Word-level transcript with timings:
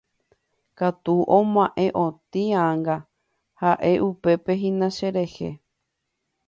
katu 0.79 1.15
oma'ẽ 1.37 1.87
otĩ 2.05 2.43
anga 2.65 2.97
ha'e 3.61 3.93
upépe 4.09 4.53
hína 4.61 4.87
cherehe 4.97 5.49